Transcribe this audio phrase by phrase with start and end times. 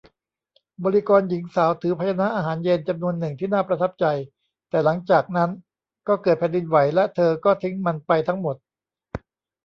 [0.83, 4.05] บริกรหญิงสาวถือภาชนะอาหารเย็นจำนวนหนึ่งที่น่าประทับใจ
[4.69, 5.49] แต่หลังจากนั้น
[6.07, 8.55] ก็เกิดแผ่นดินไหวและเธอก็ทิ้งมันไปทั้งหมด